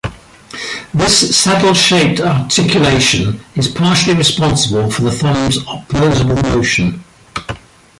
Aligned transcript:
This 0.95 1.37
saddle-shaped 1.37 2.19
articulation 2.21 3.39
is 3.53 3.67
partially 3.67 4.15
responsible 4.15 4.89
for 4.89 5.03
the 5.03 5.11
thumb's 5.11 5.59
opposable 5.71 6.37
motion. 6.41 7.03